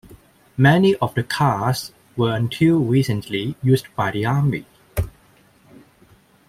Many 0.57 0.95
of 0.95 1.13
the 1.13 1.21
cars 1.21 1.93
were 2.17 2.35
until 2.35 2.79
recently 2.79 3.55
used 3.61 3.85
by 3.95 4.09
the 4.09 4.25
army. 4.25 4.65